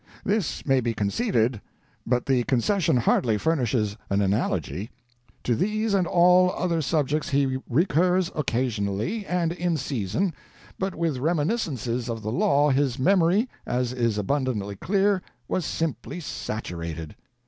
[0.25, 1.61] This may be conceded,
[2.07, 4.89] but the concession hardly furnishes an analogy.
[5.43, 10.33] To these and all other subjects he recurs occasionally, and in season,
[10.79, 17.15] but with reminiscences of the law his memory, as is abundantly clear, was simply saturated.